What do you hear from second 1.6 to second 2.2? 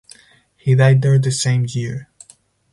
year.